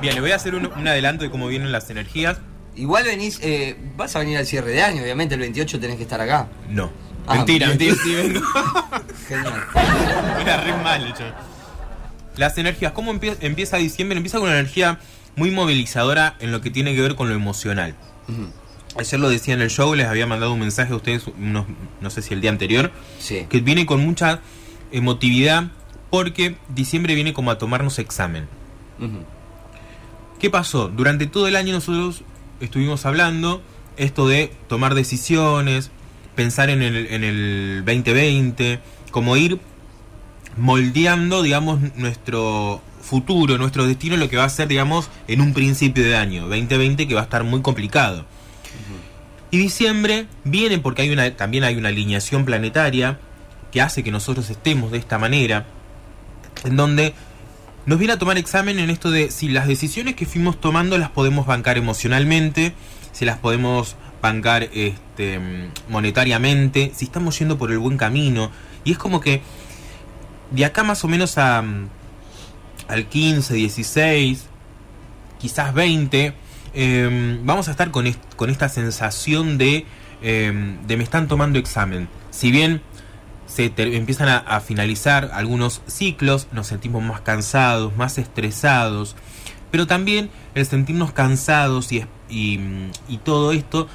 [0.00, 2.38] Bien, le voy a hacer un, un adelanto de cómo vienen las energías.
[2.76, 6.02] Igual venís, eh, vas a venir al cierre de año, obviamente el 28 tenés que
[6.04, 6.48] estar acá.
[6.68, 6.90] No.
[7.26, 8.40] Ah, mentira, mentira, sí vengo.
[9.28, 9.64] Genial.
[10.40, 11.24] Era re mal hecho.
[12.36, 14.16] Las energías, ¿cómo empie- empieza diciembre?
[14.16, 14.98] Empieza con una energía
[15.36, 17.94] muy movilizadora en lo que tiene que ver con lo emocional.
[18.98, 21.66] Ayer lo decía en el show, les había mandado un mensaje a ustedes, unos-
[22.00, 23.46] no sé si el día anterior, Sí.
[23.50, 24.40] que viene con mucha
[24.92, 25.64] emotividad
[26.08, 28.48] porque diciembre viene como a tomarnos examen.
[30.40, 30.88] ¿Qué pasó?
[30.88, 32.22] Durante todo el año nosotros
[32.60, 33.62] estuvimos hablando
[33.98, 35.90] esto de tomar decisiones,
[36.34, 38.80] pensar en el, en el 2020,
[39.10, 39.60] como ir
[40.56, 46.02] moldeando, digamos, nuestro futuro, nuestro destino, lo que va a ser, digamos, en un principio
[46.02, 48.24] de año 2020 que va a estar muy complicado.
[49.50, 53.18] Y diciembre viene porque hay una, también hay una alineación planetaria
[53.72, 55.66] que hace que nosotros estemos de esta manera,
[56.64, 57.14] en donde
[57.86, 61.10] nos viene a tomar examen en esto de si las decisiones que fuimos tomando las
[61.10, 62.74] podemos bancar emocionalmente,
[63.12, 65.40] si las podemos bancar este,
[65.88, 68.50] monetariamente, si estamos yendo por el buen camino.
[68.84, 69.42] Y es como que
[70.50, 71.88] de acá más o menos a, mm,
[72.88, 74.46] al 15, 16,
[75.38, 76.34] quizás 20,
[76.74, 79.86] eh, vamos a estar con, con esta sensación de,
[80.22, 82.08] eh, de me están tomando examen.
[82.30, 82.82] Si bien
[83.50, 89.16] se empiezan a, a finalizar algunos ciclos, nos sentimos más cansados, más estresados,
[89.70, 92.60] pero también el sentirnos cansados y, y,
[93.08, 93.88] y todo esto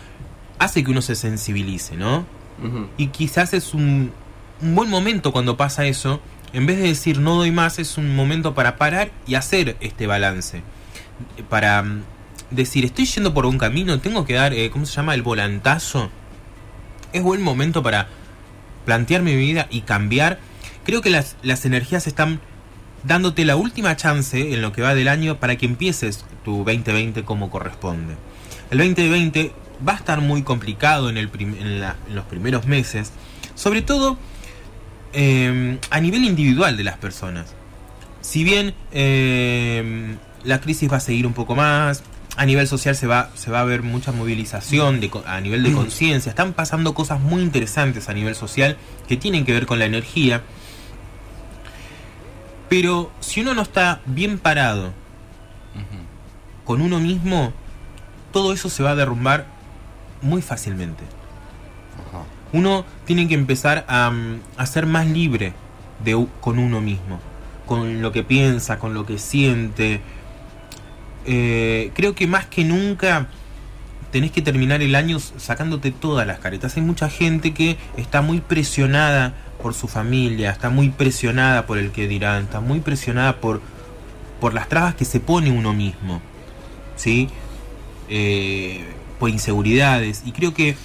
[0.59, 2.25] hace que uno se sensibilice, ¿no?
[2.97, 4.11] Y quizás es un,
[4.61, 6.21] un buen momento cuando pasa eso,
[6.53, 10.07] en vez de decir no doy más, es un momento para parar y hacer este
[10.07, 10.63] balance.
[11.49, 12.03] Para mm,
[12.51, 15.13] decir, estoy yendo por un camino, tengo que dar, eh, ¿cómo se llama?
[15.13, 16.09] El volantazo.
[17.11, 18.07] Es buen momento para
[18.85, 20.39] plantear mi vida y cambiar.
[20.83, 22.39] Creo que las, las energías están
[23.03, 27.23] dándote la última chance en lo que va del año para que empieces tu 2020
[27.23, 28.15] como corresponde.
[28.71, 29.51] El 2020
[29.87, 31.81] va a estar muy complicado en, el en,
[32.13, 33.11] los primeros meses,
[33.55, 34.17] sobre todo
[35.13, 37.53] eh, a nivel individual de las personas.
[38.21, 42.03] Si bien eh, la crisis va a seguir un poco más,
[42.37, 45.71] a nivel social se va, se va a ver mucha movilización de a nivel de
[45.71, 49.85] conciencia, están pasando cosas muy interesantes a nivel social que tienen que ver con la
[49.85, 50.41] energía.
[52.67, 54.91] Pero si uno no está bien parado
[56.65, 57.53] con uno mismo,
[58.33, 59.45] todo eso se va a derrumbar
[60.21, 61.03] muy fácilmente.
[62.51, 65.53] Uno tiene que empezar a, mm, a ser más libre
[66.03, 67.19] de, con uno mismo,
[67.65, 70.01] con lo que piensa, con lo que siente.
[71.25, 73.27] Eh, creo que más que nunca
[74.11, 76.77] tenés que terminar el año sacándote todas las caretas.
[76.77, 81.91] Hay mucha gente que está muy presionada por su familia, está muy presionada por el
[81.91, 83.61] que dirán, está muy presionada por,
[84.39, 86.21] por las trabas que se pone uno mismo.
[86.95, 87.29] ¿Sí?
[88.07, 88.85] Eh,
[89.19, 90.23] por inseguridades.
[90.25, 90.75] Y creo que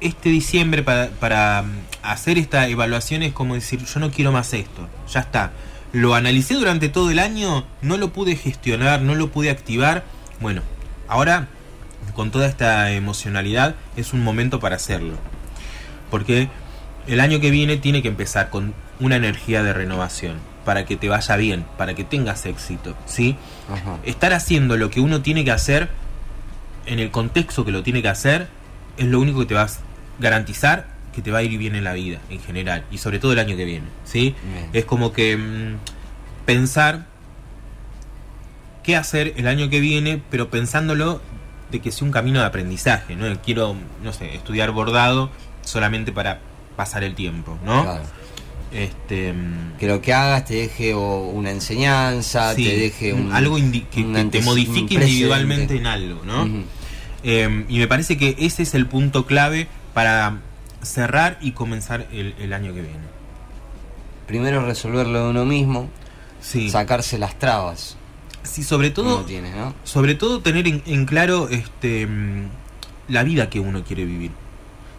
[0.00, 1.70] este diciembre para, para mm,
[2.02, 5.52] hacer esta evaluación es como decir, yo no quiero más esto, ya está.
[5.92, 10.04] Lo analicé durante todo el año, no lo pude gestionar, no lo pude activar.
[10.40, 10.62] Bueno,
[11.06, 11.48] ahora
[12.14, 15.14] con toda esta emocionalidad es un momento para hacerlo.
[16.10, 16.48] Porque
[17.06, 21.08] el año que viene tiene que empezar con una energía de renovación, para que te
[21.08, 23.36] vaya bien, para que tengas éxito, ¿sí?
[23.70, 23.98] Ajá.
[24.04, 25.90] estar haciendo lo que uno tiene que hacer
[26.86, 28.48] en el contexto que lo tiene que hacer
[28.96, 29.68] es lo único que te va a
[30.18, 33.32] garantizar que te va a ir bien en la vida en general y sobre todo
[33.32, 34.34] el año que viene ¿sí?
[34.52, 34.70] Bien.
[34.72, 35.76] es como que mm,
[36.46, 37.06] pensar
[38.82, 41.20] qué hacer el año que viene pero pensándolo
[41.70, 45.30] de que sea un camino de aprendizaje no quiero no sé estudiar bordado
[45.62, 46.40] solamente para
[46.76, 48.02] pasar el tiempo no Claro.
[48.72, 53.32] este mm, Que lo que hagas te deje o una enseñanza, sí, te deje un,
[53.32, 56.48] algo que, que te modifique individualmente en algo, ¿no?
[57.24, 60.38] Eh, y me parece que ese es el punto clave para
[60.82, 63.04] cerrar y comenzar el, el año que viene.
[64.26, 65.88] Primero resolverlo de uno mismo,
[66.40, 67.96] Sí, sacarse las trabas
[68.44, 69.72] sí sobre todo, uno tiene, ¿no?
[69.84, 72.48] sobre todo tener en, en claro este mm,
[73.06, 74.32] la vida que uno quiere vivir.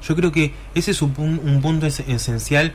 [0.07, 2.71] Yo creo que ese es un, pun- un punto es- esencial,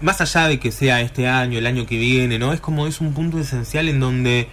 [0.00, 2.52] más allá de que sea este año, el año que viene, ¿no?
[2.52, 4.46] Es como es un punto esencial en donde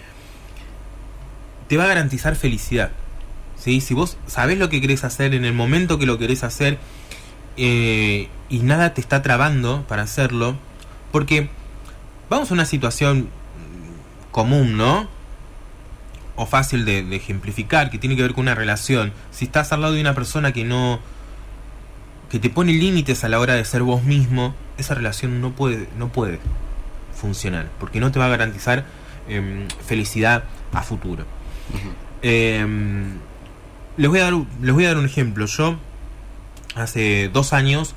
[1.68, 2.90] te va a garantizar felicidad.
[3.56, 3.80] ¿sí?
[3.80, 6.78] Si vos sabés lo que querés hacer en el momento que lo querés hacer
[7.58, 10.56] eh, y nada te está trabando para hacerlo,
[11.12, 11.48] porque
[12.30, 13.28] vamos a una situación
[14.30, 15.08] común, ¿no?
[16.36, 19.12] O fácil de, de ejemplificar, que tiene que ver con una relación.
[19.32, 21.00] Si estás al lado de una persona que no
[22.30, 25.88] que te pone límites a la hora de ser vos mismo, esa relación no puede
[25.98, 26.38] no puede
[27.18, 28.84] funcionar, porque no te va a garantizar
[29.28, 31.24] em, felicidad, a futuro.
[32.22, 32.64] Eh,
[33.96, 35.46] les, voy a dar, les voy a dar un ejemplo.
[35.46, 35.78] Yo
[36.80, 37.94] hace dos años,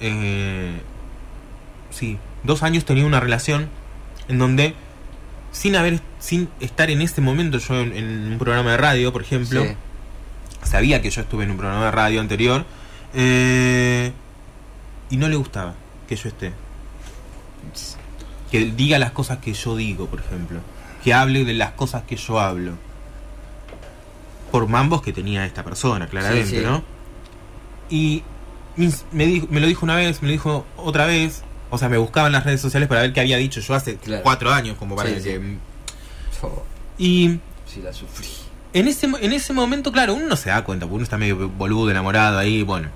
[0.00, 0.80] eh,
[1.90, 3.68] sí, dos años tenía una relación
[4.28, 4.74] en donde
[5.52, 9.22] sin haber, sin estar en ese momento yo en, en un programa de radio, por
[9.22, 9.76] ejemplo, Sí.
[10.62, 12.64] sabía que yo estuve en un programa de radio anterior
[13.14, 14.12] eh,
[15.10, 15.74] y no le gustaba
[16.08, 16.52] que yo esté.
[18.50, 20.60] Que diga las cosas que yo digo, por ejemplo.
[21.04, 22.72] Que hable de las cosas que yo hablo.
[24.50, 26.62] Por mambos que tenía esta persona, claramente, Sí, sí.
[26.62, 26.82] ¿no?
[27.94, 28.22] Y
[29.12, 31.42] me, dijo- me lo dijo una vez, me lo dijo otra vez.
[31.70, 33.96] O sea, me buscaba en las redes sociales para ver qué había dicho yo hace
[33.96, 34.22] Claro.
[34.22, 35.20] cuatro años, como para Sí, que...
[35.22, 35.58] sí.
[36.42, 36.62] Oh,
[36.98, 38.26] Y sí, la sufrí.
[38.72, 41.48] en ese, en ese momento, claro, uno no se da cuenta, porque uno está medio
[41.50, 42.88] boludo, enamorado ahí, bueno.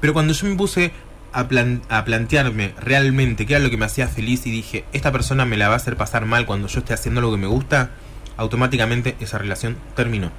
[0.00, 0.92] Pero cuando yo me puse
[1.32, 5.12] a, plan- a plantearme realmente qué era lo que me hacía feliz y dije, esta
[5.12, 7.46] persona me la va a hacer pasar mal cuando yo esté haciendo lo que me
[7.46, 7.90] gusta,
[8.36, 10.30] automáticamente esa relación terminó.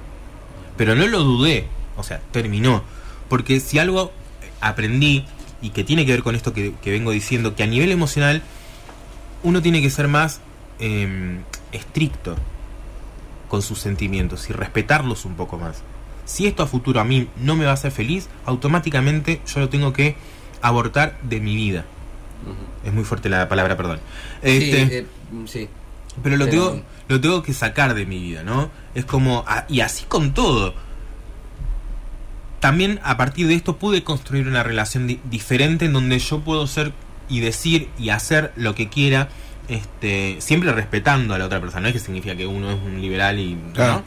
[0.76, 1.66] Pero no lo dudé,
[1.96, 2.82] o sea, terminó.
[3.32, 4.12] Porque si algo
[4.60, 5.24] aprendí
[5.62, 8.42] y que tiene que ver con esto que, que vengo diciendo, que a nivel emocional
[9.42, 10.42] uno tiene que ser más
[10.78, 11.38] em,
[11.72, 12.36] estricto
[13.48, 15.82] con sus sentimientos y respetarlos un poco más.
[16.26, 19.70] Si esto a futuro a mí no me va a hacer feliz, automáticamente yo lo
[19.70, 20.14] tengo que
[20.60, 21.86] abortar de mi vida.
[22.84, 23.98] Es muy fuerte la palabra, perdón.
[24.42, 25.06] Sí, Este, eh,
[25.46, 25.68] sí.
[26.22, 28.68] pero lo pero- tengo, lo tengo que sacar de mi vida, ¿no?
[28.94, 30.74] Es como, ah, y así con todo.
[32.62, 36.66] También a partir de esto pude construir una relación di- diferente en donde yo puedo
[36.68, 36.92] ser
[37.28, 39.28] y decir y hacer lo que quiera,
[39.66, 41.82] este, siempre respetando a la otra persona.
[41.82, 43.54] No es que significa que uno es un liberal y.
[43.56, 43.72] ¿no?
[43.72, 44.02] Claro.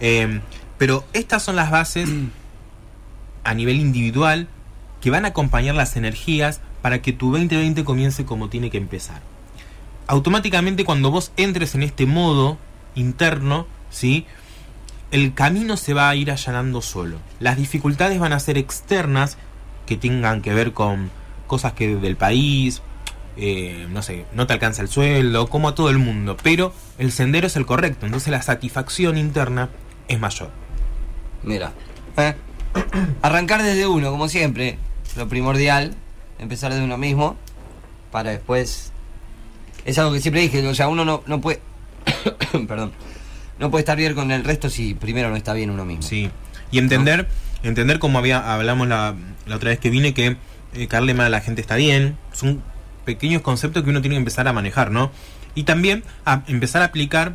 [0.00, 0.40] Eh,
[0.76, 2.10] pero estas son las bases
[3.44, 4.48] a nivel individual
[5.00, 9.22] que van a acompañar las energías para que tu 2020 comience como tiene que empezar
[10.06, 12.58] automáticamente cuando vos entres en este modo
[12.96, 14.26] interno, ¿sí?
[15.10, 17.18] El camino se va a ir allanando solo.
[17.40, 19.36] Las dificultades van a ser externas
[19.86, 21.10] que tengan que ver con
[21.46, 22.80] cosas que del país,
[23.36, 27.10] eh, no sé, no te alcanza el sueldo, como a todo el mundo, pero el
[27.10, 29.68] sendero es el correcto, entonces la satisfacción interna
[30.06, 30.50] es mayor.
[31.42, 31.72] Mira.
[32.16, 32.34] eh,
[33.22, 34.78] Arrancar desde uno, como siempre.
[35.16, 35.94] Lo primordial.
[36.38, 37.36] Empezar de uno mismo.
[38.12, 38.92] Para después.
[39.84, 40.66] Es algo que siempre dije.
[40.66, 41.60] O sea, uno no, no puede.
[42.68, 42.92] Perdón.
[43.60, 46.02] No puede estar bien con el resto si primero no está bien uno mismo.
[46.02, 46.30] Sí.
[46.72, 47.28] Y entender,
[47.62, 49.14] entender como había, hablamos la,
[49.46, 50.36] la otra vez que vine, que
[50.74, 52.16] eh, caerle mal a la gente está bien.
[52.32, 52.62] Son
[53.04, 55.10] pequeños conceptos que uno tiene que empezar a manejar, ¿no?
[55.54, 57.34] Y también a empezar a aplicar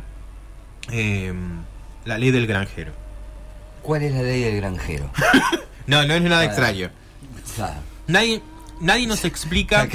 [0.90, 1.32] eh,
[2.04, 2.92] la ley del granjero.
[3.82, 5.10] ¿Cuál es la ley del granjero?
[5.86, 6.44] No, no es nada Ah.
[6.46, 6.90] extraño.
[8.08, 8.42] Nadie,
[8.80, 9.86] nadie nos explica.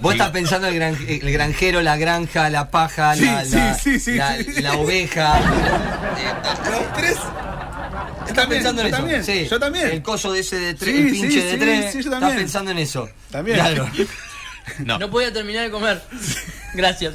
[0.00, 3.74] Vos estás pensando el, gran- el granjero, la granja, la paja, Sí, la, sí, la-
[3.74, 4.62] sí, sí, la- sí.
[4.62, 5.40] la oveja.
[6.70, 7.16] Los tres.
[8.26, 8.96] Estás También, pensando en yo eso.
[8.98, 9.48] también, Sí.
[9.48, 9.88] yo también.
[9.88, 11.92] El coso de ese de tres, Sí, el sí, pinche de tres.
[11.92, 13.08] sí, yo Estás pensando en eso.
[13.30, 13.58] También.
[13.58, 13.88] Claro.
[14.80, 14.98] No.
[14.98, 16.02] No podía terminar de comer.
[16.74, 17.14] Gracias.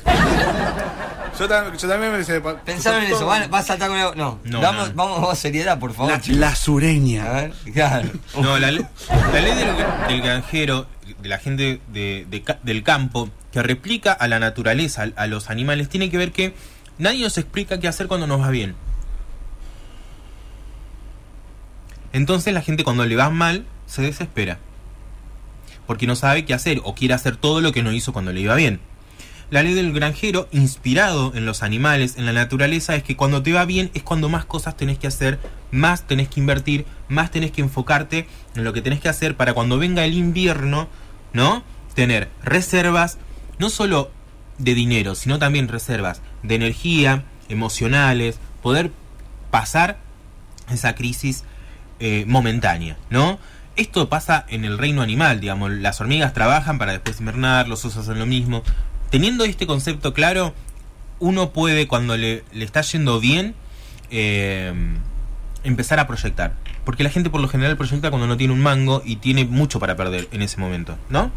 [1.37, 2.39] Yo, tam- yo también me sé.
[2.65, 3.25] Pensaron en eso.
[3.25, 4.05] ¿Va, va a saltar con el...
[4.15, 4.39] No.
[4.45, 4.95] No, vamos, no.
[4.95, 6.13] vamos, vamos a seriedad, por favor.
[6.13, 7.29] La, la A sureña.
[7.29, 8.09] ver, claro.
[8.39, 8.85] No, la, le-
[9.33, 9.67] la ley del,
[10.07, 10.87] del granjero,
[11.21, 12.25] de la gente de-
[12.63, 16.53] del campo, que replica a la naturaleza, a los animales, tiene que ver que
[16.97, 18.75] nadie nos explica qué hacer cuando nos va bien.
[22.13, 24.59] Entonces la gente cuando le va mal se desespera.
[25.87, 28.41] Porque no sabe qué hacer o quiere hacer todo lo que no hizo cuando le
[28.41, 28.79] iba bien.
[29.49, 33.51] La ley del granjero, inspirado en los animales, en la naturaleza, es que cuando te
[33.51, 35.39] va bien es cuando más cosas tenés que hacer,
[35.71, 39.53] más tenés que invertir, más tenés que enfocarte en lo que tenés que hacer para
[39.53, 40.87] cuando venga el invierno,
[41.33, 41.63] ¿no?
[41.93, 43.17] Tener reservas,
[43.59, 44.11] no solo
[44.57, 48.91] de dinero, sino también reservas de energía, emocionales, poder
[49.49, 49.97] pasar
[50.71, 51.43] esa crisis
[51.99, 53.39] eh, momentánea, ¿no?
[53.75, 58.07] Esto pasa en el reino animal, digamos, las hormigas trabajan para después invernar, los osos
[58.07, 58.63] hacen lo mismo.
[59.09, 60.53] Teniendo este concepto claro,
[61.19, 63.55] uno puede, cuando le, le está yendo bien,
[64.09, 64.73] eh,
[65.63, 66.53] empezar a proyectar.
[66.85, 69.79] Porque la gente por lo general proyecta cuando no tiene un mango y tiene mucho
[69.79, 71.31] para perder en ese momento, ¿no?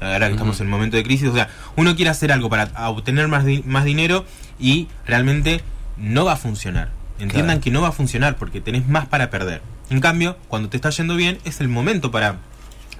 [0.00, 2.68] Ahora que estamos en un momento de crisis, o sea, uno quiere hacer algo para
[2.88, 4.24] obtener más, di- más dinero
[4.58, 5.60] y realmente
[5.96, 6.90] no va a funcionar.
[7.18, 7.60] Entiendan Claro.
[7.62, 9.62] que no va a funcionar porque tenés más para perder.
[9.90, 12.36] En cambio, cuando te está yendo bien, es el momento para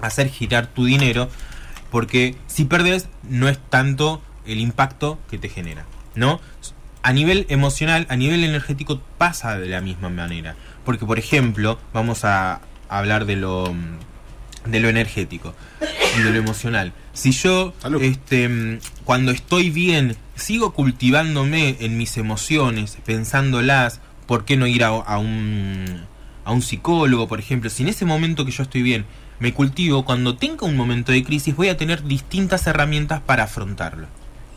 [0.01, 1.29] hacer girar tu dinero
[1.91, 6.39] porque si perdes no es tanto el impacto que te genera, ¿no?
[7.05, 12.25] A nivel emocional, a nivel energético pasa de la misma manera, porque por ejemplo, vamos
[12.25, 13.75] a hablar de lo
[14.65, 15.53] de lo energético
[16.17, 16.93] y de lo emocional.
[17.13, 18.01] Si yo Salud.
[18.01, 24.83] este mm, cuando estoy bien sigo cultivándome en mis emociones, pensándolas, ¿por qué no ir
[24.83, 26.05] a, a un,
[26.43, 27.69] a un psicólogo, por ejemplo?
[27.69, 29.05] Si en ese momento que yo estoy bien,
[29.37, 34.07] me cultivo, cuando tenga un momento de crisis voy a tener distintas herramientas para afrontarlo.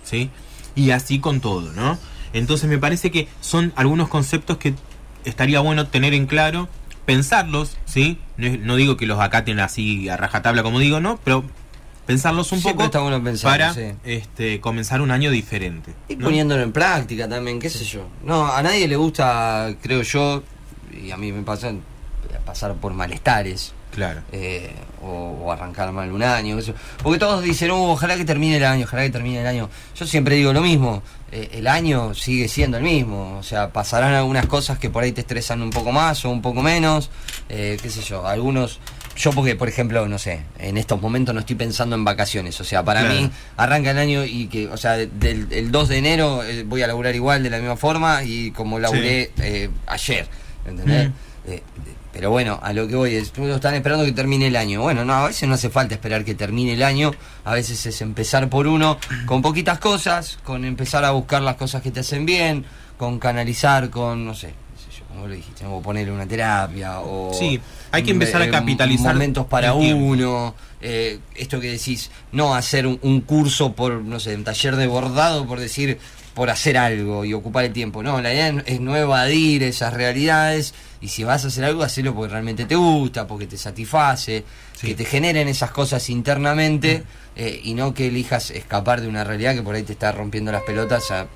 [0.03, 0.31] ¿Sí?
[0.75, 1.99] Y así con todo, ¿no?
[2.33, 4.75] Entonces me parece que son algunos conceptos que
[5.25, 6.69] estaría bueno tener en claro,
[7.07, 8.19] pensarlos, ¿sí?
[8.37, 11.19] No, digo que los acaten así a rajatabla como digo, ¿no?
[11.25, 11.45] Pero
[12.07, 13.95] pensarlos un Siempre poco está bueno pensarlo, para sí.
[14.05, 15.95] este, comenzar un año diferente.
[16.09, 16.27] Y ¿no?
[16.27, 18.07] poniéndolo en práctica también, qué sé yo.
[18.25, 20.43] No, a nadie le gusta, creo yo,
[20.93, 21.73] y a mí me pasa
[22.45, 23.75] pasar por malestares.
[23.95, 24.21] Claro.
[24.33, 24.71] eh,
[25.03, 26.73] o, o arrancar mal un año, yo.
[27.03, 29.71] porque todos dicen, "Uh, ojalá que termine el año, ojalá que termine el año.
[29.97, 31.03] Yo siempre digo lo mismo,
[31.33, 35.13] eh, el año sigue siendo el mismo, o sea, pasarán algunas cosas que por ahí
[35.13, 37.11] te estresan un poco más o un poco menos,
[37.49, 38.81] eh, qué sé yo, algunos,
[39.17, 42.65] yo porque, por ejemplo, no sé, en estos momentos no estoy pensando en vacaciones, o
[42.65, 43.15] sea, para Claro.
[43.15, 46.83] mí arranca el año y que, o sea, del el 2 de enero eh, voy
[46.83, 50.27] a laburar igual de la misma forma y como laburé eh, ayer,
[50.67, 51.09] ¿entendés?
[51.09, 51.13] Mm.
[52.19, 54.83] Pero bueno, a lo que voy es, todos están esperando que termine el año.
[54.83, 57.13] Bueno, no, a veces no hace falta esperar que termine el año,
[57.45, 61.81] a veces es empezar por uno, con poquitas cosas, con empezar a buscar las cosas
[61.81, 62.65] que te hacen bien,
[62.97, 66.99] con canalizar, con, no sé, qué sé yo, como lo dijiste, o ponerle una terapia,
[67.03, 67.33] o...
[67.33, 67.61] Sí,
[67.93, 72.99] hay que empezar a capitalizar Momentos para uno, eh, esto que decís, no hacer un,
[73.03, 76.01] un curso por, no sé, un taller de bordado, por decir,
[76.39, 78.03] por hacer algo y ocupar el tiempo.
[78.03, 82.15] No, la idea es no evadir esas realidades y si vas a hacer algo, hacelo
[82.15, 84.87] porque realmente te gusta, porque te satisface, Sí.
[84.87, 87.03] que te generen esas cosas internamente
[87.35, 90.53] eh, y no que elijas escapar de una realidad que por ahí te está rompiendo
[90.53, 91.27] las pelotas a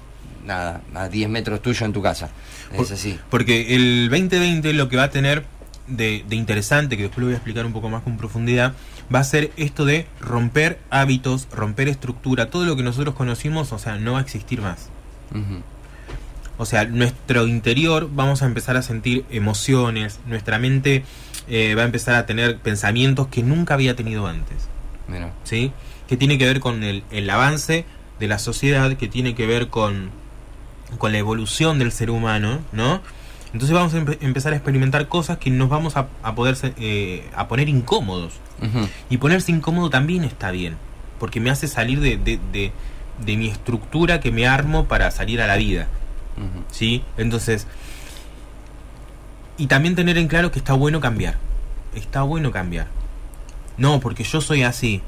[0.47, 2.31] nada, a 10 metros tuyo en tu casa.
[2.71, 3.19] Es Por- así.
[3.29, 5.45] Porque el 2020 lo que va a tener
[5.89, 8.73] de, de interesante, que después lo voy a explicar un poco más con profundidad,
[9.13, 13.79] va a ser esto de romper hábitos, romper estructura, todo lo que nosotros conocimos, o
[13.79, 14.89] sea, no va a existir más.
[16.59, 21.05] O sea, nuestro interior vamos a empezar a sentir emociones, nuestra mente
[21.49, 24.69] eh, va a empezar a tener pensamientos que nunca había tenido antes.
[25.09, 25.33] Mira.
[25.45, 25.73] ¿sí?
[26.09, 27.85] Que tiene que ver con el, el avance
[28.21, 30.11] de la sociedad, que tiene que ver con,
[30.99, 33.01] con la evolución del ser humano, ¿no?
[33.53, 37.29] Entonces vamos a empe- empezar a experimentar cosas que nos vamos a, a poder eh,
[37.37, 38.35] a poner incómodos.
[39.11, 40.77] Y ponerse incómodo también está bien,
[41.19, 42.73] porque me hace salir de, de, de-
[43.25, 45.89] de mi estructura que me armo para salir a la vida.
[46.71, 47.03] ¿sí?
[47.19, 47.67] Entonces,
[49.59, 51.37] y también tener en claro que está bueno cambiar.
[51.95, 52.87] Está bueno cambiar.
[53.77, 55.03] No, porque yo soy así.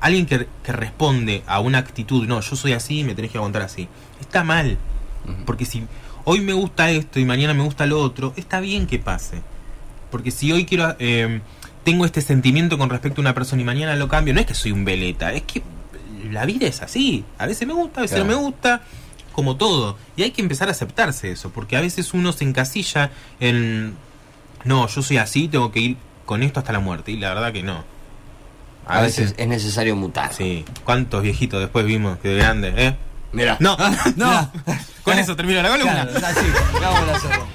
[0.00, 3.38] Alguien que, que responde a una actitud, no, yo soy así y me tenés que
[3.38, 3.88] aguantar así.
[4.20, 4.76] Está mal.
[5.46, 5.86] Porque si
[6.24, 9.42] hoy me gusta esto y mañana me gusta lo otro, está bien que pase.
[10.10, 11.40] Porque si hoy quiero eh,
[11.84, 14.54] tengo este sentimiento con respecto a una persona y mañana lo cambio, no es que
[14.54, 15.62] soy un veleta, es que
[16.30, 17.24] la vida es así.
[17.38, 18.30] A veces me gusta, a veces Claro.
[18.30, 18.82] no me gusta,
[19.32, 19.96] como todo.
[20.16, 23.94] Y hay que empezar a aceptarse eso, porque a veces uno se encasilla en
[24.64, 27.12] no, yo soy así, tengo que ir con esto hasta la muerte.
[27.12, 27.84] Y la verdad que no.
[28.86, 30.32] A veces es necesario mutar.
[30.32, 30.64] Sí.
[30.84, 32.96] ¿Cuántos viejitos después vimos que de grandes, eh?
[33.34, 33.56] Mira.
[33.60, 33.76] No,
[34.16, 34.50] no.
[34.66, 34.80] Mira.
[35.02, 36.08] Con eso termina la columna.
[36.08, 36.46] Claro, así,
[36.80, 37.46] vamos a hacerlo.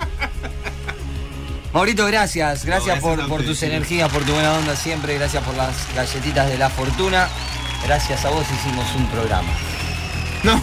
[1.74, 2.66] Maurito, gracias.
[2.66, 5.16] Gracias, gracias por, por tus energías, por tu buena onda siempre.
[5.16, 7.28] Gracias por las galletitas de la fortuna.
[7.86, 9.50] Gracias a vos hicimos un programa.
[10.44, 10.62] No.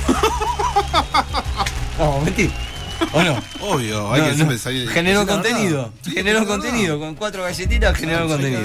[1.98, 2.50] No, mentí.
[3.12, 3.36] ¿O no?
[3.60, 4.36] Obvio, hay No, que no.
[4.36, 4.88] siempre salir.
[4.90, 5.92] Generó contenido.
[6.02, 6.98] Sí, generó contenido.
[6.98, 8.62] Con cuatro galletitas generó contenido.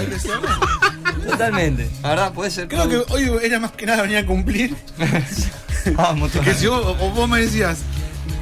[1.29, 1.89] Totalmente.
[2.01, 2.67] La verdad, puede ser.
[2.67, 4.75] Creo que hoy era más que nada venir a cumplir.
[5.95, 7.79] Vamos, Que si vos, o vos me decías,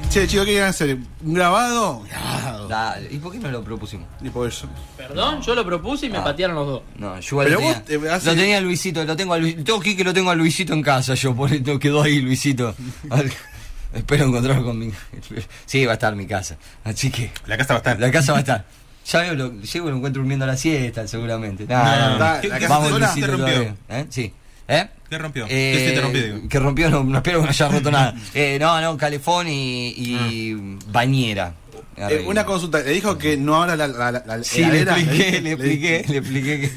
[0.10, 0.98] che, chico, ¿qué iban a hacer?
[1.24, 2.04] ¿Un grabado?
[2.10, 2.68] Grabado.
[2.68, 3.08] Dale.
[3.12, 4.08] ¿Y por qué no lo propusimos?
[4.22, 4.68] Y por eso.
[4.98, 6.24] Perdón, yo lo propuse y me Ah.
[6.24, 6.82] patearon los dos.
[6.98, 9.34] No, yo igual Pero lo vos tenía, te haces- lo tenía a Luisito, lo tengo
[9.34, 9.64] a Luisito.
[9.64, 12.22] Tengo que ir que lo tengo a Luisito en casa, yo por eso quedó ahí
[12.22, 12.76] Luisito.
[13.10, 13.32] Al-
[13.92, 14.92] Espero encontrarlo con mi.
[15.66, 16.58] Sí, va a estar mi casa.
[16.84, 18.00] Así que La casa va a estar.
[18.00, 18.66] la casa va a estar.
[19.12, 21.66] Ya veo, lo, llego y lo encuentro durmiendo a la siesta, seguramente.
[21.68, 23.54] No, No, no, está- ¿Qué- la qué- casa Vamos, sola Luisito, te rompió?
[23.56, 23.76] todavía.
[23.90, 24.06] ¿Eh?
[24.12, 24.34] Sí.
[24.70, 24.88] ¿Eh?
[25.10, 25.46] ¿Qué rompió?
[25.50, 26.24] Eh, ¿Qué te rompió?
[26.24, 26.48] digo?
[26.50, 28.14] Que rompió, no, no espero que no haya roto nada.
[28.36, 31.54] Eh, no, no, calefón y, y bañera.
[31.98, 35.42] Eh, una consulta, le dijo que no abra la, la, la, la Sí, le expliqué,
[35.42, 36.68] le expliqué, le expliqué que.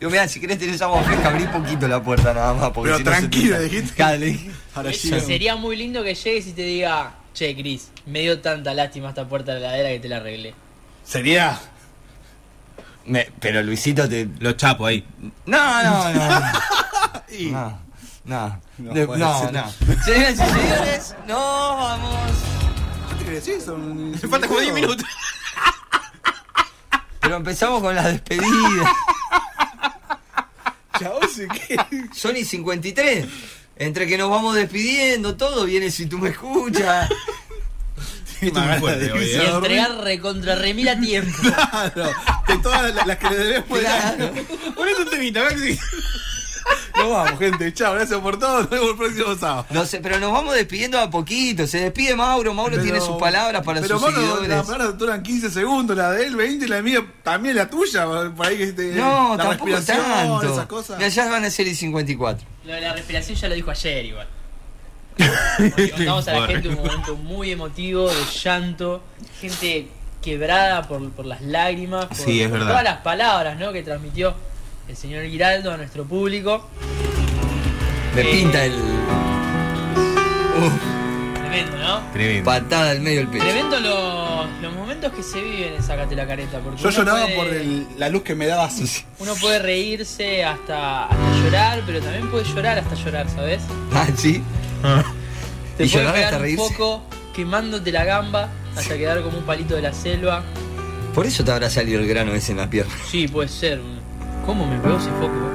[0.00, 2.70] Digo, mira, si querés tener agua fresca, abrí poquito la puerta nada más.
[2.70, 3.94] Porque Pero si no se tranquilo, te- dijiste.
[3.96, 4.50] Claro, le dije.
[4.74, 8.72] Ahora Eso sería muy lindo que llegues y te diga, che, Cris, me dio tanta
[8.72, 10.54] lástima esta puerta de la heladera que te la arreglé.
[11.04, 11.60] Sería.
[13.04, 14.26] Me- pero Luisito te.
[14.38, 15.04] Lo chapo ahí.
[15.44, 16.40] No, no, no.
[17.32, 17.78] Y- No,
[18.24, 18.60] no.
[18.78, 19.72] No De- No, no.
[20.04, 22.30] Señoras y señores, no vamos.
[23.26, 25.06] Me falta como 10 minutos.
[27.20, 28.92] Pero empezamos con la despedida.
[30.98, 31.18] Chao,
[31.66, 31.76] que.
[32.14, 33.26] Sony 53.
[33.76, 37.08] entre que nos vamos despidiendo, todo viene si tú me escuchas.
[38.40, 39.50] Esto es muy fuerte hoy, Y ¿eh?
[39.50, 41.36] entregar recontra remil a tiempo.
[41.42, 42.10] Claro,
[42.48, 44.30] de todas las, que le debes por el Claro.
[44.74, 45.78] Ponete un temita, Maxi.
[46.96, 47.72] Nos vamos, gente.
[47.72, 48.60] Chao, gracias por todo.
[48.60, 49.66] Nos vemos el próximo sábado.
[49.70, 51.66] No sé, pero nos vamos despidiendo a poquito.
[51.66, 52.52] Se despide Mauro.
[52.54, 54.48] Mauro Pero- tiene sus palabras para pero sus Mauro, seguidores.
[54.48, 58.06] Las palabras duran 15 segundos, la de él 20 y la mía también la tuya.
[58.36, 60.52] Por ahí que te, No, la tampoco tanto.
[60.52, 60.98] esas cosas.
[61.00, 62.46] Ya, ya van a ser y 54.
[62.64, 64.28] Lo de la respiración ya lo dijo ayer igual.
[65.96, 69.02] Contamos a la gente un momento muy emotivo, de llanto,
[69.40, 69.88] gente
[70.22, 72.68] quebrada por, por las lágrimas, por, Sí, es por verdad.
[72.72, 73.72] todas las palabras ¿no?
[73.72, 74.34] que transmitió
[74.88, 76.68] el señor Giraldo a nuestro público.
[78.14, 78.24] Me Eh.
[78.32, 78.72] pinta el.
[81.34, 82.00] Tremendo, ¿no?
[82.12, 82.44] Tremendo.
[82.44, 83.44] Patada al medio del pecho.
[83.44, 86.58] Tremendo los, los momentos que se viven en Sácate la Careta.
[86.60, 89.04] Porque Yo lloraba puede- por el- la luz que me daba así.
[89.18, 93.62] Uno puede reírse hasta, hasta llorar, pero también puede llorar hasta llorar, ¿sabes?
[93.92, 94.42] Ah, sí.
[95.76, 96.68] Te ¿Y puede llorar hasta un reírse?
[96.74, 97.02] poco
[97.34, 100.42] quemándote la gamba hasta quedar como un palito de la selva.
[101.14, 102.92] Por eso te habrá salido el grano ese en la pierna.
[103.10, 103.80] Sí, puede ser.
[104.46, 105.50] ¿Cómo me pegó ese foco?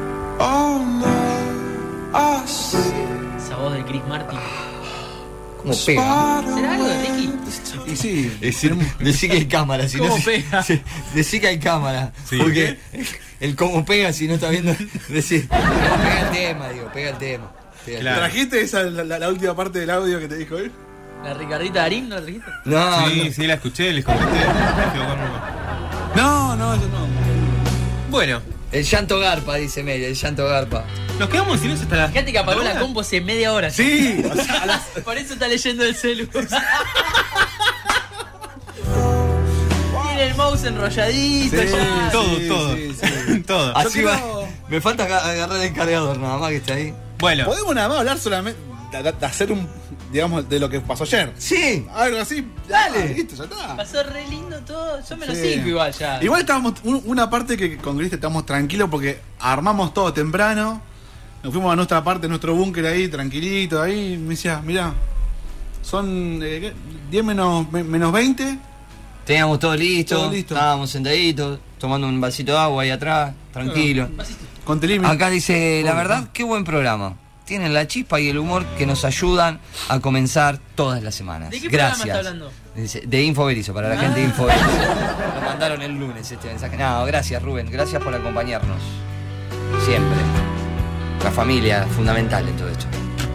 [3.38, 4.39] Esa voz de Chris Martin.
[5.62, 6.41] ¿Cómo pega?
[6.56, 7.34] ¿Será algo de Ricky?
[7.88, 10.24] Y sí, Decí, decí que hay cámara, si ¿Cómo no.
[10.24, 10.63] pega?
[10.63, 10.82] sí,
[11.13, 12.12] Decí que hay cámara.
[12.29, 12.38] Sí.
[12.38, 12.77] Porque
[13.39, 14.74] el cómo pega, si no está viendo.
[15.10, 15.48] Decí.
[15.50, 17.51] No, pega el tema, digo, pega el tema.
[17.86, 18.17] Pega Claro.
[18.20, 20.72] ¿trajiste esa, la, la- la última parte del audio que te dijo él?
[21.24, 22.51] ¿La Ricardita Darín no la trajiste?
[22.65, 23.32] No, Sí, no.
[23.34, 24.25] sí, la escuché, les comenté.
[26.15, 27.08] No, no, eso no.
[28.10, 28.41] Bueno,
[28.72, 30.84] El llanto garpa, dice Media, el llanto garpa.
[31.20, 32.08] nos quedamos en silencio hasta la.
[32.10, 33.70] Fíjate que apagó ¿hasta la compo hace media hora.
[33.70, 36.28] Sí, o sea, a las- Por eso está leyendo el celu.
[40.08, 42.10] Tiene el mouse enrolladito Sí, ya.
[42.12, 42.76] Todo, Sí, todo.
[42.76, 43.40] sí, sí.
[43.48, 43.78] todo.
[43.78, 44.48] Así creo- va.
[44.70, 46.94] Me falta aga- agarrar el cargador nada más que está ahí.
[47.20, 48.60] Bueno, podemos nada más hablar solamente
[48.91, 49.67] de, hacer un,
[50.12, 51.34] digamos, de lo que pasó ayer.
[51.38, 51.86] Sí.
[51.94, 52.46] Algo así.
[52.67, 53.00] Dale.
[53.01, 53.75] Ah, listo, ya está.
[53.77, 55.00] Pasó re lindo todo.
[55.08, 55.54] Yo me lo Sí.
[55.56, 56.23] cinco igual ya.
[56.23, 60.82] Igual estábamos, un- una parte que con Gris estamos tranquilos porque armamos todo temprano.
[61.43, 64.17] Nos fuimos a nuestra parte, nuestro búnker ahí, tranquilito, ahí.
[64.17, 64.93] Me decía, mirá,
[65.82, 66.73] son eh, ¿qué?
[67.12, 68.58] 10 menos, me- menos 20.
[69.26, 70.54] Teníamos todo listo, Todo listo.
[70.54, 74.10] estábamos sentaditos, tomando un vasito de agua ahí atrás, tranquilo.
[74.80, 75.06] Telimi.
[75.06, 77.15] Acá dice, la verdad, qué buen programa.
[77.48, 81.50] Tienen la chispa y el humor que nos ayudan a comenzar todas las semanas.
[81.50, 82.08] ¿De qué programa Gracias.
[82.18, 82.52] está hablando?
[83.08, 84.66] De Infoberizo, para la gente de Infoberizo.
[85.36, 86.76] Lo mandaron el lunes este mensaje.
[86.76, 88.82] No, gracias Rubén, gracias por acompañarnos.
[89.86, 90.18] Siempre.
[91.24, 92.86] La familia, fundamental en todo esto.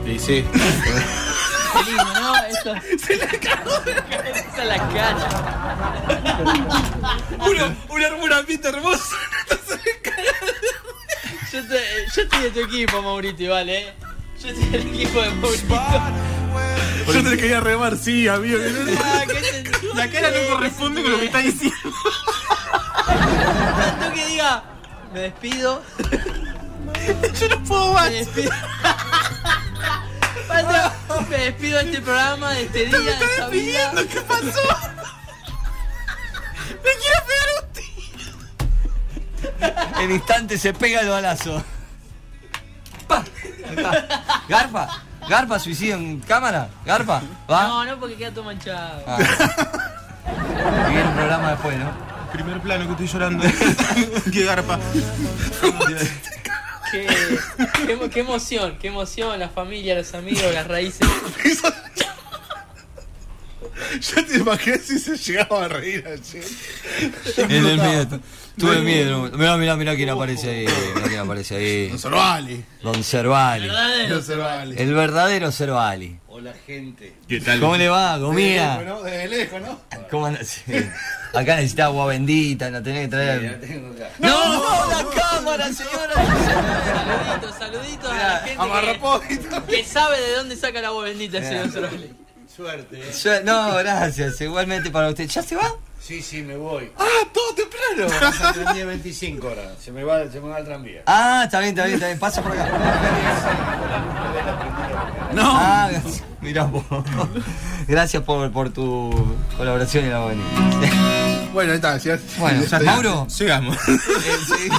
[0.07, 0.45] Y sí.
[0.53, 2.37] Qué lindo, ¿no?
[2.45, 2.75] Esto...
[3.07, 3.71] Se la cagó.
[4.53, 5.29] Esa es la cara.
[7.49, 9.17] una, una, un ambiente hermoso.
[11.53, 13.93] Yo, te- yo estoy de tu equipo, Maurito, ¿vale?
[14.43, 15.81] Yo estoy del equipo de Maurito.
[17.13, 18.59] Yo te quería remar, sí, amigo.
[18.59, 21.77] que no- Ah, ¿qué se- la cara no corresponde con lo que está diciendo.
[23.07, 24.65] Tanto que diga,
[25.13, 25.83] me despido.
[27.41, 28.11] Yo no puedo más.
[28.11, 28.51] Me despido.
[31.29, 33.93] Me despido de este programa, de este día, de esta vida.
[34.11, 34.43] ¿Qué pasó?
[36.83, 38.33] ¡Me quiere pegar un tiro!
[40.03, 41.63] En instante se pega el balazo.
[43.13, 43.91] Pa.
[43.91, 44.45] Acá.
[44.49, 46.69] Garpa, Garpa suicidio en cámara.
[46.85, 47.69] Garpa, va.
[47.69, 49.03] No, no, porque queda todo manchado.
[49.07, 49.19] Ah.
[50.93, 51.91] Y el programa después, ¿no?
[52.33, 53.45] Primer plano que estoy llorando.
[54.33, 54.79] Qué garpa.
[56.91, 57.39] Qué,
[58.11, 61.09] qué emoción, qué emoción, la familia, los amigos, las raíces.
[64.01, 66.45] Yo te imaginé si se llegaba a reír ayer.
[67.39, 68.21] En el medio.
[68.59, 69.31] Tuve miedo.
[69.33, 70.67] Mirá, mirá, mirá quién aparece ahí.
[70.95, 71.89] Mirá quién aparece ahí.
[72.83, 73.67] Don Cervali.
[73.67, 74.17] ¿Verdadero?
[74.17, 74.75] No solo Ali.
[74.79, 76.19] El verdadero Cervali.
[76.29, 77.15] Hola gente.
[77.29, 77.61] ¿Qué tal?
[77.61, 78.13] ¿Cómo le va?
[78.15, 78.79] Desde Comía.
[78.79, 79.03] lejos, ¿no?
[79.03, 79.81] Desde lejos, ¿no?
[80.11, 80.37] ¿Cómo?
[80.45, 80.63] Sí.
[81.35, 83.61] Acá necesita agua bendita, no tenés que traer.
[83.61, 84.11] tengo acá.
[84.19, 84.55] ¡No!
[84.55, 84.91] ¡No!
[84.91, 86.15] ¡La cámara, señora!
[86.15, 91.45] Saluditos, saluditos a la gente que, que sabe de dónde saca la voz bendita el
[91.45, 92.13] señor Soroli.
[92.55, 93.01] Suerte.
[93.01, 93.13] eh.
[93.23, 94.41] Yo- No, gracias.
[94.41, 95.27] Igualmente para usted.
[95.29, 95.73] ¿Ya se va?
[96.01, 96.91] Sí, sí, me voy.
[96.99, 98.13] Ah, todo temprano.
[98.21, 99.69] Pasa el tranvía 25 horas.
[99.81, 101.03] Se me va, se me va el tranvía.
[101.07, 102.19] Ah, está bien, está bien, está bien.
[102.19, 102.69] Pasa por acá.
[105.33, 105.43] No.
[105.55, 105.91] Ah,
[106.41, 106.85] mira vos.
[107.87, 109.11] Gracias por, por tu
[109.57, 110.43] colaboración en la buena.
[111.53, 111.97] Bueno, ahí está.
[111.99, 113.77] ya- Bueno, ya Mauro, Llegamos.
[113.89, 113.99] eh,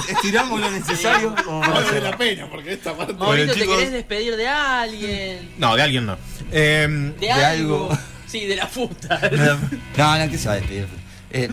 [0.08, 1.34] estiramos lo necesario.
[1.46, 3.12] vale la pena porque esta parte.
[3.14, 3.76] Maurito, ¿te chicos.
[3.76, 5.50] querés despedir de alguien?
[5.58, 6.16] No, de alguien no.
[6.52, 6.86] Eh,
[7.20, 7.88] ¿De, De algo?
[7.90, 7.98] algo.
[8.26, 9.20] Sí, de la puta.
[9.96, 10.86] No, no, que se va a despedir.
[11.30, 11.48] Eh,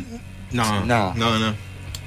[0.52, 1.14] no, No.
[1.16, 1.54] no, no,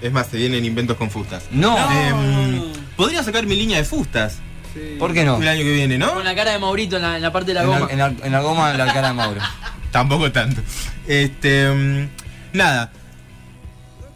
[0.02, 1.44] Es más, se vienen inventos con fustas.
[1.50, 1.76] no.
[1.92, 4.38] Eh, podría sacar mi línea de fustas.
[4.74, 4.96] Sí.
[4.98, 5.40] ¿Por qué no?
[5.40, 6.14] El año que viene, ¿no?
[6.14, 7.92] Con la cara de Maurito en la, en la parte de la En la, goma.
[7.92, 9.40] en la- en la goma, la cara de Mauro.
[9.92, 10.60] Tampoco tanto.
[11.06, 11.68] Este.
[11.70, 12.08] mm,
[12.54, 12.90] Nada.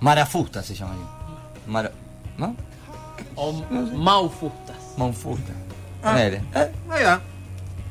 [0.00, 1.04] Marafusta se llamaría.
[1.66, 1.92] Mara...
[2.36, 2.54] ¿No?
[3.34, 3.52] O
[3.94, 4.76] Maufustas.
[4.96, 5.52] Monfusta.
[6.02, 6.40] Ponele.
[6.54, 7.20] Eh, Ahí va.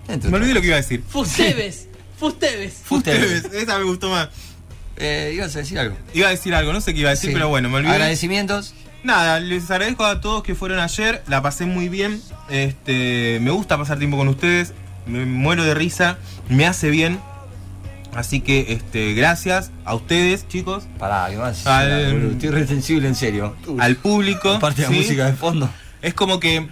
[0.08, 1.04] Me olvidé lo que iba a decir.
[1.08, 1.88] Fusteves.
[2.18, 2.82] Fusteves.
[2.86, 3.46] Fusteves.
[3.54, 4.30] Esa me gustó más.
[4.96, 5.96] Eh, ibas a decir algo.
[6.14, 7.34] Iba a decir algo, no sé qué iba a decir, Sí.
[7.34, 7.94] pero bueno, me olvidé.
[7.94, 8.74] Agradecimientos.
[9.04, 12.22] Nada, les agradezco a todos que fueron ayer, la pasé muy bien.
[12.50, 14.74] Este, me gusta pasar tiempo con ustedes,
[15.06, 16.18] me muero de risa,
[16.50, 17.20] me hace bien.
[18.16, 21.66] Así que este, gracias a ustedes, chicos, Pará, ¿qué más?
[21.68, 23.56] Al- Boludo, Estoy re sensible, en serio.
[23.80, 24.52] al público.
[24.54, 25.70] Aparte de la música de fondo.
[26.02, 26.68] Es como que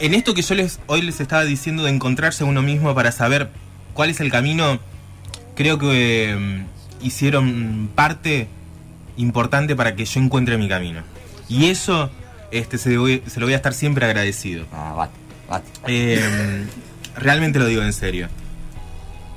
[0.00, 3.48] en esto que yo les hoy les estaba diciendo de encontrarse uno mismo para saber
[3.94, 4.78] cuál es el camino,
[5.54, 6.64] creo que eh,
[7.00, 8.48] hicieron parte
[9.16, 11.02] importante para que yo encuentre mi camino.
[11.48, 12.10] Y eso
[12.50, 14.66] este, se, voy- se lo voy a estar siempre agradecido.
[14.72, 15.14] Ah, bate,
[15.48, 15.66] bate.
[15.86, 16.64] Eh,
[17.16, 18.28] realmente lo digo en serio.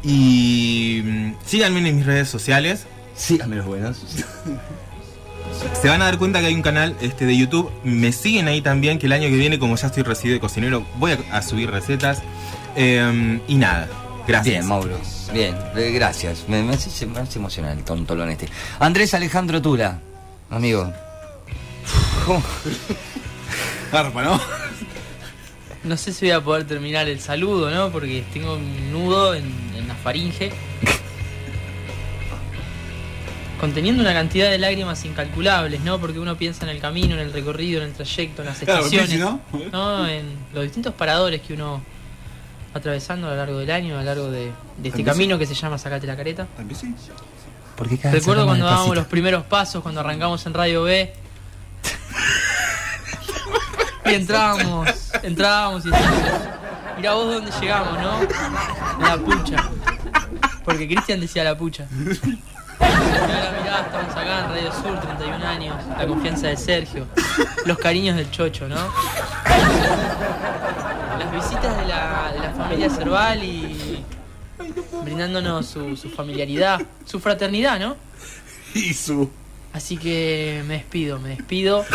[0.08, 2.86] Y mm, síganme en mis redes sociales.
[3.14, 3.98] Síganme los buenos.
[5.82, 7.70] Se van a dar cuenta que hay un canal este, de YouTube.
[7.84, 10.86] Me siguen ahí también, que el año que viene, como ya estoy recibido de cocinero,
[10.98, 12.22] voy a, a subir recetas.
[12.78, 13.90] Eh, y nada,
[14.26, 14.56] gracias.
[14.56, 14.98] Bien, Mauro.
[15.34, 16.46] Bien, eh, gracias.
[16.48, 18.48] Me, me hace, me hace emocionar el tontolón este.
[18.80, 20.00] Andrés Alejandro Tula,
[20.50, 20.94] amigo.
[22.26, 22.42] ¿Cómo?
[23.92, 24.40] Garpa, ¿no?
[25.84, 27.90] No sé si voy a poder terminar el saludo, ¿no?
[27.92, 29.67] Porque tengo un nudo en,
[30.04, 30.52] faringe.
[33.60, 36.00] Conteniendo una cantidad de lágrimas incalculables, ¿no?
[36.00, 38.86] Porque uno piensa en el camino, en el recorrido, en el trayecto, en las Claro,
[38.86, 39.10] estaciones.
[39.10, 39.42] Pizzi, ¿no?
[39.72, 40.08] ¿no?
[40.08, 41.82] En los distintos paradores que uno
[42.76, 45.48] va atravesando a lo largo del año, a lo largo de, de este camino que
[45.48, 46.46] se llama Sacate la careta.
[46.56, 46.94] ¿También sí?
[48.12, 51.14] Recuerdo cuando dábamos los primeros pasos, cuando arrancamos en Radio B.
[54.06, 54.90] y entrábamos,
[55.24, 56.22] entrábamos y decíamos,
[56.98, 58.20] mirá vos dónde llegamos, ¿no?
[59.08, 59.70] La pucha.
[60.64, 61.88] Porque Cristian decía la pucha.
[62.80, 67.08] Ahora mirá, estamos acá en Radio Sur, 31 años, la confianza de Sergio,
[67.66, 68.76] los cariños del chocho, ¿no?
[71.18, 74.04] Las visitas de la, de la familia Cerval y
[75.04, 77.96] brindándonos su, su familiaridad, su fraternidad, ¿no?
[78.74, 79.30] Y su.
[79.74, 81.86] Así que me despido, me despido.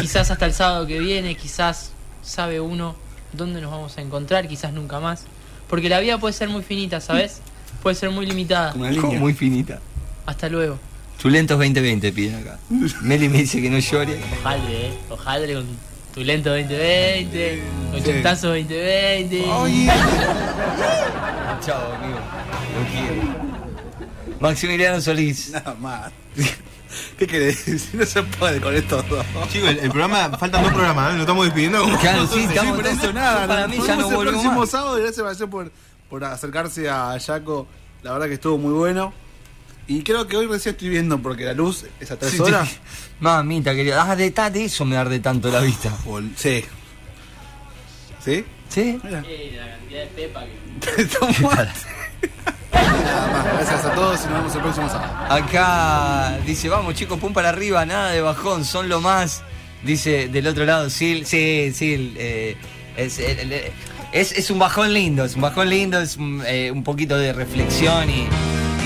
[0.00, 2.94] Quizás hasta el sábado que viene, quizás sabe uno
[3.32, 5.24] dónde nos vamos a encontrar, quizás nunca más.
[5.70, 7.40] Porque la vida puede ser muy finita, ¿sabes?
[7.80, 8.72] Puede ser muy limitada.
[8.72, 9.20] Como una línea.
[9.20, 9.78] muy finita.
[10.26, 10.78] Hasta luego.
[11.18, 12.58] Chulentos 2020 piden acá.
[13.02, 14.18] Meli me dice que no llore.
[14.40, 14.92] Ojalá, eh.
[15.08, 15.66] Ojalá con
[16.12, 17.62] tu lento 2020,
[17.94, 19.44] ochentazo 2020.
[21.64, 22.18] Chao, amigo.
[22.74, 23.22] Lo quiero.
[24.40, 25.50] Maximiliano Solís.
[25.50, 26.10] Nada más.
[27.18, 28.00] ¿Qué querés decir?
[28.00, 29.24] No se puede con estos dos.
[29.50, 31.12] Chicos, el, el programa, faltan dos programas, ¿eh?
[31.12, 33.46] Nos estamos despidiendo como Claro, sí, Sí, estamos eso nada.
[33.46, 34.70] Para mí ya no vemos el próximo más.
[34.70, 35.70] sábado y gracias por,
[36.08, 37.66] por acercarse a Yaco.
[38.02, 39.12] La verdad que estuvo muy bueno.
[39.86, 42.68] Y creo que hoy recién estoy viendo porque la luz es a tres Sí, horas.
[42.68, 42.76] sí.
[43.18, 45.90] Mamita querida, ah, de, de eso me arde tanto la vista.
[46.04, 46.64] Bol- Sí.
[48.24, 48.44] ¿Sí?
[48.68, 49.00] ¿Sí?
[49.02, 49.22] Mira.
[49.26, 51.04] Eh, la cantidad de pepa que.
[51.04, 51.68] Nada más.
[52.72, 53.79] Gracias
[54.10, 55.12] todos y nos vemos el próximo sábado.
[55.34, 59.42] Acá dice, vamos chicos, pum para arriba, nada de bajón, son lo más.
[59.82, 62.56] Dice del otro lado, Sil, sí, sí, eh,
[62.96, 63.52] es, el-
[64.12, 67.32] es, es un bajón lindo, es un bajón lindo, es un, eh, un poquito de
[67.32, 68.26] reflexión y,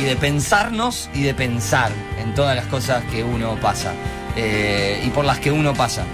[0.00, 1.90] y de pensarnos y de pensar
[2.22, 3.92] en todas las cosas que uno pasa
[4.36, 6.04] eh, y por las que uno pasa.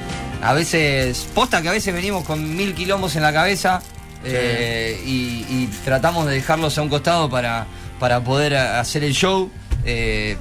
[0.42, 3.82] A veces, posta que a veces venimos con mil quilombos en la cabeza
[4.24, 7.66] eh, y, y tratamos de dejarlos a un costado para,
[8.00, 9.50] para poder hacer el show.
[9.84, 10.36] Eh,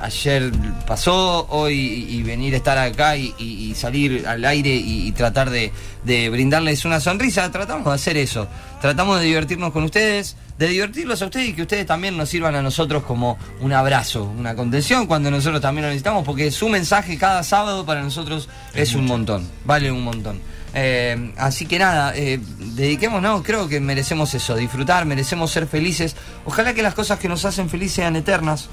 [0.00, 0.52] ayer
[0.86, 5.12] pasó, hoy y venir a estar acá y, y- y salir al aire y, y
[5.12, 5.72] tratar de,
[6.04, 8.46] de brindarles una sonrisa, tratamos de hacer eso.
[8.80, 12.54] Tratamos de divertirnos con ustedes, de divertirlos a ustedes y que ustedes también nos sirvan
[12.54, 17.16] a nosotros como un abrazo, una contención cuando nosotros también lo necesitamos, porque su mensaje
[17.18, 20.40] cada sábado para nosotros es, un montón, vale un montón.
[20.78, 26.14] Eh, así que nada, eh, dediquémonos, creo que merecemos eso, disfrutar, merecemos ser felices.
[26.44, 28.68] Ojalá que las cosas que nos hacen felices sean eternas,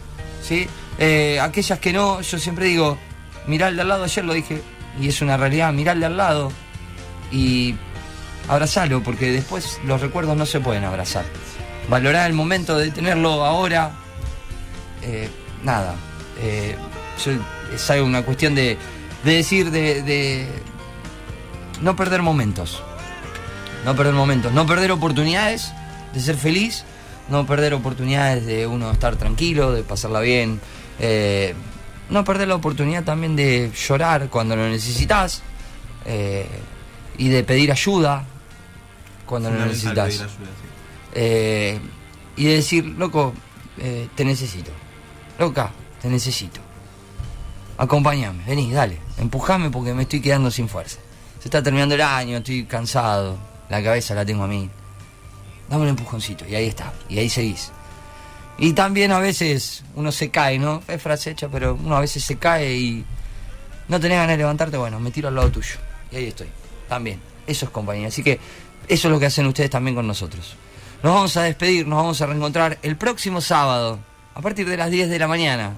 [0.45, 0.67] ¿sí?
[0.99, 2.97] Eh, aquellas que no, yo siempre digo,
[3.47, 4.61] mirá al de al lado, ayer lo dije,
[4.99, 6.51] y es una realidad, mirá al de al lado
[7.31, 7.75] y
[8.47, 11.25] abrazalo, porque después los recuerdos no se pueden abrazar.
[11.89, 13.91] Valorar el momento de tenerlo ahora,
[15.01, 15.29] eh,
[15.63, 15.95] nada,
[16.39, 16.75] eh,
[17.73, 18.77] es algo, una cuestión de,
[19.23, 20.47] de decir, de, de
[21.81, 22.81] no perder momentos.
[23.83, 25.73] No perder momentos, no perder oportunidades
[26.13, 26.85] de ser feliz,
[27.27, 30.61] no perder oportunidades de uno estar tranquilo, de pasarla bien,
[30.99, 31.53] eh,
[32.09, 35.41] no perder la oportunidad también de llorar cuando lo necesitas,
[36.05, 36.47] eh,
[37.17, 38.25] y de pedir ayuda
[39.25, 40.09] cuando lo necesitas.
[40.09, 40.67] pedir ayuda, sí.
[41.15, 41.79] Eh,
[42.35, 43.33] y de decir, loco,
[44.15, 44.71] te necesito.
[45.39, 46.59] Loca, te necesito.
[47.77, 50.99] Acompáñame, vení, dale, empujame porque me estoy quedando sin fuerza.
[51.39, 53.37] Se está terminando el año, estoy cansado,
[53.69, 54.69] la cabeza la tengo a mí.
[55.69, 57.71] Dame un empujoncito, y ahí está, y ahí seguís.
[58.57, 60.83] Y también a veces uno se cae, ¿no?
[60.87, 63.05] Es frase hecha, pero uno a veces se cae y
[63.87, 65.75] no tenés ganas de levantarte, bueno, me tiro al lado tuyo.
[66.11, 66.47] Y ahí estoy,
[66.87, 67.19] también.
[67.47, 68.07] Eso es compañía.
[68.07, 68.39] Así que
[68.87, 70.55] eso es lo que hacen ustedes también con nosotros.
[71.01, 73.99] Nos vamos a despedir, nos vamos a reencontrar el próximo sábado,
[74.35, 75.77] a partir de las 10 de la mañana,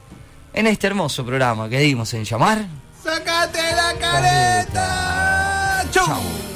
[0.53, 2.65] en este hermoso programa que dimos en llamar.
[3.03, 5.85] ¡Sácate la careta!
[5.91, 6.05] ¡Chau!
[6.05, 6.54] Chau.